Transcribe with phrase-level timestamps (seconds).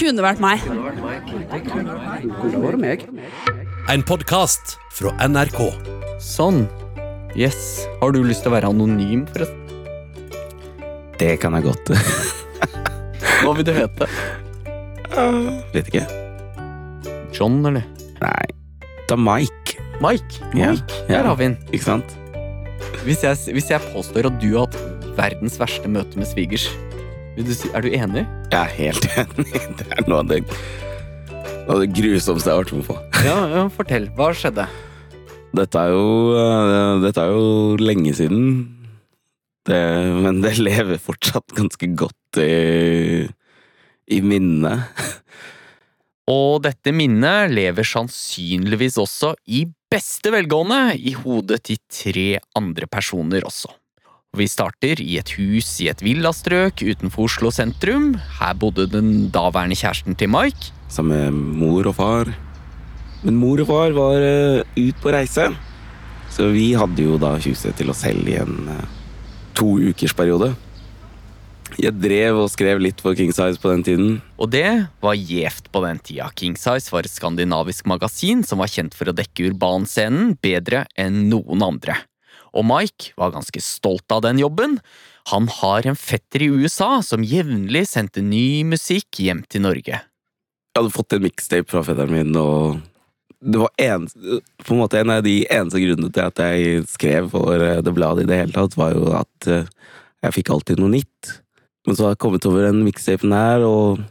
[0.00, 0.62] kunne vært meg.
[3.90, 5.60] En podkast fra NRK.
[6.24, 6.64] Sånn.
[7.36, 7.84] Yes.
[8.00, 9.58] Har du lyst til å være anonym, forresten?
[11.20, 11.92] Det kan jeg godt.
[13.42, 14.08] Hva vil du hete?
[15.74, 16.06] Vet ikke.
[17.36, 17.84] John, eller?
[18.22, 18.46] Nei.
[19.10, 19.76] Da Mike.
[20.00, 20.40] Mike.
[20.54, 20.56] Mike.
[20.56, 20.72] ja.
[21.10, 21.58] Der har vi den.
[21.74, 22.16] Ikke sant?
[23.04, 26.70] Hvis jeg, hvis jeg påstår at du har hatt verdens verste møte med svigers,
[27.48, 28.26] si, er du enig?
[28.52, 29.62] Jeg er helt enig.
[29.78, 30.40] Det er noe av det,
[31.66, 32.98] noe av det grusomste jeg har vært med på.
[33.26, 34.08] Ja, ja, fortell.
[34.18, 34.66] Hva skjedde?
[35.56, 36.04] Dette er jo,
[36.38, 38.44] eh, dette er jo lenge siden.
[39.66, 39.80] Det,
[40.24, 43.26] men det lever fortsatt ganske godt i,
[44.10, 44.88] i minnet.
[46.30, 53.42] Og dette minnet lever sannsynligvis også i beste velgående i hodet til tre andre personer
[53.48, 53.72] også.
[54.38, 58.12] Vi starter i et hus i et villastrøk utenfor Oslo sentrum.
[58.38, 60.70] Her bodde den daværende kjæresten til Mike.
[60.86, 62.30] Sammen med mor og far.
[63.24, 65.48] Men mor og far var uh, ut på reise.
[66.30, 68.84] Så vi hadde jo da huset til oss selv i en uh,
[69.58, 70.52] to ukers periode.
[71.82, 74.14] Jeg drev og skrev litt for King Size på den tiden.
[74.38, 76.30] Og det var gjevt på den tida.
[76.38, 81.24] King Size var et skandinavisk magasin som var kjent for å dekke urbanscenen bedre enn
[81.34, 81.98] noen andre.
[82.56, 84.78] Og Mike var ganske stolt av den jobben.
[85.30, 90.00] Han har en fetter i USA som jevnlig sendte ny musikk hjem til Norge.
[90.00, 92.80] Jeg hadde fått en mixtape fra fetteren min, og
[93.40, 94.06] det var en,
[94.64, 97.94] på en måte en av de eneste grunnene til at jeg skrev for eh, det
[97.96, 99.68] bladet i det hele tatt, var jo at eh,
[100.26, 101.36] jeg fikk alltid noe nytt.
[101.88, 104.02] Men så har jeg kommet over den mixtapen her, og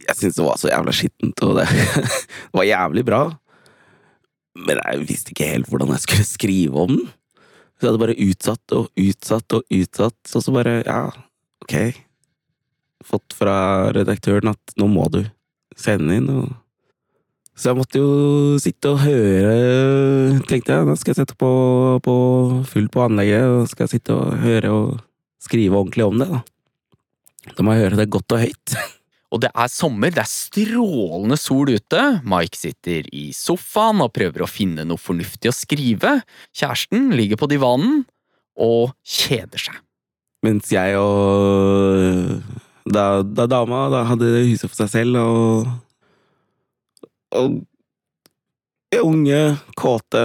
[0.00, 1.68] jeg syntes det var så jævla skittent, og det,
[2.56, 3.22] var jævlig bra.
[4.66, 7.08] Men jeg visste ikke helt hvordan jeg skulle skrive om den.
[7.80, 11.02] Så jeg hadde bare utsatt og utsatt og utsatt, og så bare, ja,
[11.64, 11.76] ok.
[13.08, 13.54] Fått fra
[13.96, 15.22] redaktøren at nå må du
[15.80, 16.50] sende inn, og
[17.60, 18.12] så jeg måtte jo
[18.62, 20.86] sitte og høre, tenkte jeg.
[20.88, 21.50] Nå skal jeg sette på,
[22.04, 22.14] på
[22.70, 25.02] full på anlegget, og skal jeg sitte og høre og
[25.44, 26.40] skrive ordentlig om det, da.
[27.56, 28.76] Da må jeg høre det godt og høyt.
[29.30, 32.00] Og det er sommer, det er strålende sol ute.
[32.26, 36.16] Mike sitter i sofaen og prøver å finne noe fornuftig å skrive.
[36.56, 38.02] Kjæresten ligger på divanen
[38.60, 39.78] og kjeder seg.
[40.42, 42.40] Mens jeg og
[42.90, 45.70] da, da dama da hadde huset for seg selv, og
[47.30, 47.60] Og
[49.04, 50.24] unge, kåte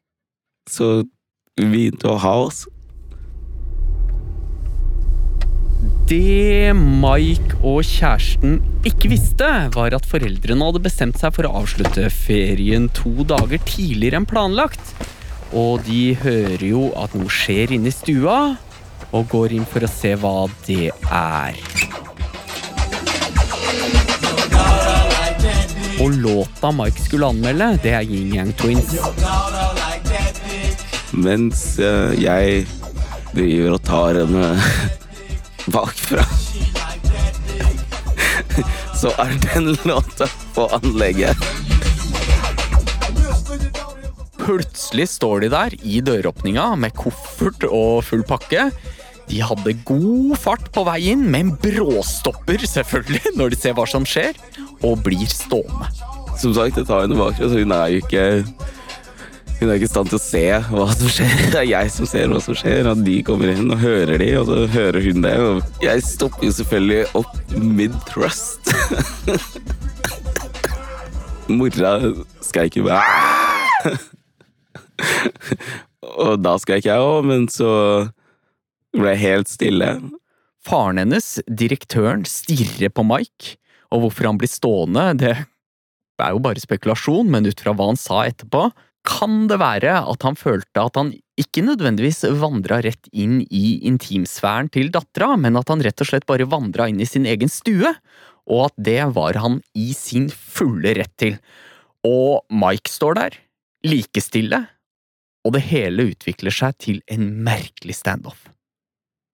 [0.74, 1.02] Så
[1.58, 2.62] vi begynte å ha oss.
[6.10, 12.08] Det Mike og kjæresten ikke visste, var at foreldrene hadde bestemt seg for å avslutte
[12.10, 14.82] ferien to dager tidligere enn planlagt.
[15.54, 18.56] Og de hører jo at noe skjer inne i stua,
[19.14, 21.60] og går inn for å se hva det er.
[26.02, 28.96] Og låta Mike skulle anmelde, det er Yin Yang Twins.
[31.14, 32.66] Mens eh, jeg
[33.30, 34.18] driver og tar
[35.72, 36.24] bakfra.
[39.00, 41.36] Så er den låta på anlegget.
[44.40, 48.70] Plutselig står de der i døråpninga med koffert og full pakke.
[49.30, 54.06] De hadde god fart på vei inn, men bråstopper selvfølgelig når de ser hva som
[54.08, 54.34] skjer,
[54.82, 55.90] og blir stående.
[56.40, 58.24] Som sagt, jeg tar henne bakfra, så hun er jo ikke
[59.60, 60.40] Hun er ikke i stand til å se
[60.72, 61.32] hva som skjer.
[61.52, 62.86] Det er jeg som ser hva som skjer.
[62.88, 65.34] Og de kommer inn og hører de, og så hører hun det.
[65.36, 68.72] Og jeg stopper jo selvfølgelig opp mid-thrust.
[71.50, 71.92] Mora
[72.46, 73.04] skreik jo bare
[76.24, 77.70] Og da skreik jeg òg, men så
[78.96, 79.94] ble jeg helt stille.
[80.64, 83.58] Faren hennes, direktøren, stirrer på Mike,
[83.92, 88.00] og hvorfor han blir stående, det er jo bare spekulasjon, men ut fra hva han
[88.00, 88.70] sa etterpå,
[89.06, 94.68] kan det være at han følte at han ikke nødvendigvis vandra rett inn i intimsfæren
[94.72, 97.94] til dattera, men at han rett og slett bare vandra inn i sin egen stue,
[98.50, 101.38] og at det var han i sin fulle rett til.
[102.06, 103.40] Og Mike står der,
[103.86, 104.64] like stille,
[105.46, 108.48] og det hele utvikler seg til en merkelig standoff.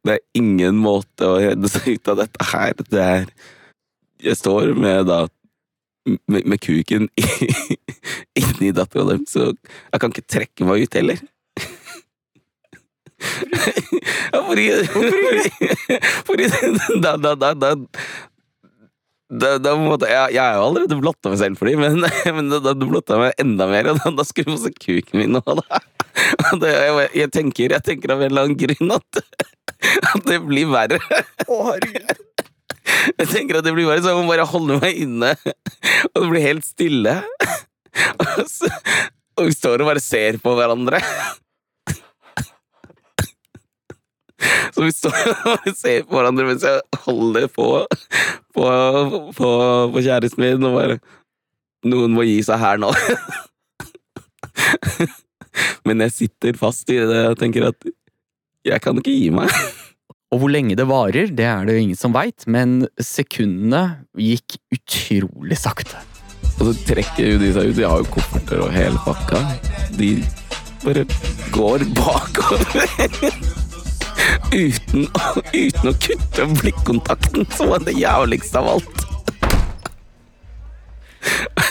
[0.00, 2.72] Det er ingen måte å redde seg ut av dette her.
[2.88, 3.26] Det er
[4.20, 5.26] Jeg står med da
[6.06, 7.08] med, med kuken
[8.40, 11.20] inni dattera dem, så jeg kan ikke trekke meg ut heller.
[14.46, 14.66] Fordi
[16.24, 16.46] Fordi
[17.04, 17.74] da, da, da, da
[19.30, 22.02] da, da måtte, jeg, jeg er jo allerede blotta meg selv for dem, men,
[22.36, 24.72] men da, da blotta jeg meg enda mer, og da, da skulle du få se
[24.74, 25.82] kuken min nå, da.
[26.58, 29.20] Det, jeg, jeg, tenker, jeg tenker av en eller annen grunn at,
[30.10, 30.98] at det blir verre.
[31.46, 32.26] Å, herregud.
[33.20, 35.34] Jeg tenker at det blir bare sånn, jeg må bare holde meg inne,
[36.12, 37.20] og det blir helt stille.
[38.20, 38.68] Og, så,
[39.38, 41.00] og vi står og bare ser på hverandre.
[44.70, 45.16] Så vi står
[45.50, 47.66] og ser på hverandre mens jeg holder på
[48.54, 48.66] på,
[49.36, 49.50] på,
[49.94, 50.98] på kjæresten min og bare
[51.90, 52.90] Noen må gi seg her nå.
[55.88, 57.86] Men jeg sitter fast i det og tenker at
[58.68, 59.48] jeg kan ikke gi meg.
[60.30, 64.60] Og hvor lenge det varer, det er det jo ingen som veit, men sekundene gikk
[64.70, 65.98] utrolig sakte.
[66.60, 67.78] Og så trekker jo de seg ut.
[67.78, 69.40] De har jo kofferter og hele pakka.
[69.98, 70.12] De
[70.84, 71.02] bare
[71.54, 72.62] går bakover.
[74.50, 75.06] Uten,
[75.54, 79.04] uten å kutte blikkontakten, som var det jævligste av alt.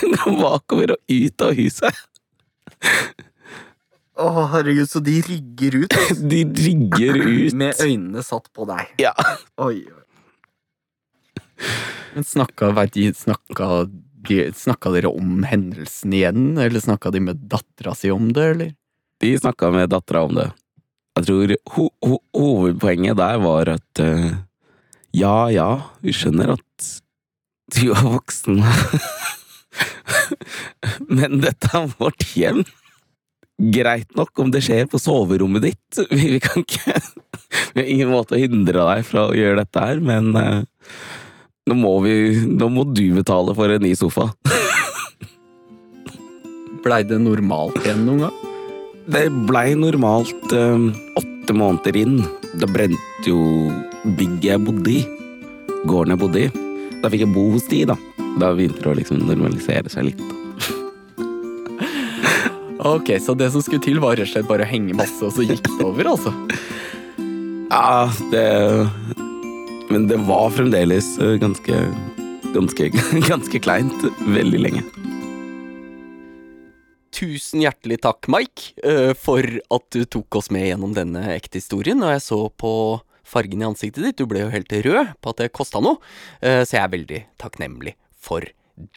[0.00, 2.00] Gå bakover og ut av huset.
[4.20, 5.96] Å, herregud, så de rygger ut
[6.32, 7.56] De rygger ut.
[7.56, 8.92] med øynene satt på deg.
[9.00, 9.14] Ja.
[9.60, 9.96] Oi, oi.
[12.14, 13.84] Men snakka, vet de, snakka,
[14.28, 18.72] de, snakka dere om hendelsen igjen, eller snakka de med dattera si om det, eller?
[19.20, 20.48] De snakka med dattera om det.
[21.18, 24.30] Jeg tror ho ho hovedpoenget der var at uh,
[25.16, 25.70] ja, ja,
[26.04, 26.90] vi skjønner at
[27.76, 28.62] du er voksen,
[31.20, 32.64] men dette er vårt hjem.
[33.60, 36.96] Greit nok om det skjer på soverommet ditt, vi, vi kan ikke
[37.74, 40.64] Vi har ingen måte å hindre deg fra å gjøre dette her, men uh,
[41.68, 42.14] nå må vi
[42.48, 44.30] Nå må du betale for en ny sofa.
[46.84, 48.38] Blei det normalt igjen noen gang?
[49.10, 50.84] Det blei normalt eh,
[51.18, 52.20] åtte måneder inn.
[52.60, 53.40] Da brente jo
[54.04, 55.00] bygget jeg bodde i.
[55.88, 56.50] Gården jeg bodde i.
[57.02, 57.98] Da fikk jeg bo hos de, da.
[58.38, 60.39] Da begynte det å liksom normalisere seg litt.
[62.84, 65.34] Ok, så det som skulle til, var rett og slett bare å henge masse, og
[65.36, 66.32] så gikk det over, altså?
[67.70, 68.46] Ja, det
[69.92, 71.76] Men det var fremdeles eh, ganske
[72.50, 72.88] Ganske,
[73.30, 74.80] ganske kleint veldig lenge.
[77.14, 82.02] Tusen hjertelig takk, Mike, eh, for at du tok oss med gjennom denne ekte historien.
[82.02, 82.72] Og jeg så på
[83.22, 86.00] fargen i ansiktet ditt, du ble jo helt rød på at det kosta noe.
[86.42, 88.42] Eh, Så jeg er veldig takknemlig for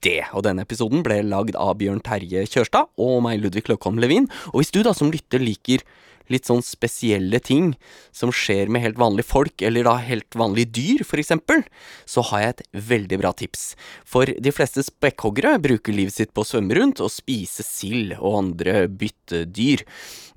[0.05, 0.21] det.
[0.33, 4.29] Og denne episoden ble lagd av Bjørn Terje Kjørstad og meg, Ludvig Løkholm Levin.
[4.53, 5.85] Og hvis du da som lytter liker
[6.31, 7.73] litt sånn spesielle ting
[8.15, 11.63] som skjer med helt vanlige folk, eller da helt vanlige dyr, for eksempel,
[12.09, 12.63] så har jeg et
[12.93, 13.65] veldig bra tips.
[14.07, 18.39] For de fleste spekkhoggere bruker livet sitt på å svømme rundt og spise sild og
[18.39, 19.85] andre byttedyr.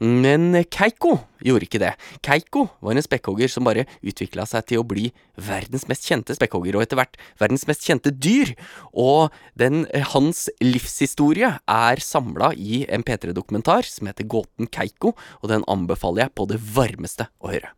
[0.02, 1.92] Men Keiko gjorde ikke det.
[2.24, 6.78] Keiko var en spekkhogger som bare utvikla seg til å bli verdens mest kjente spekkhogger,
[6.78, 8.54] og etter hvert verdens mest kjente dyr.
[8.96, 9.84] Og den,
[10.14, 16.36] hans livshistorie er samla i en P3-dokumentar som heter Gåten Keiko, og den anbefaler jeg
[16.38, 17.76] på det varmeste å høre.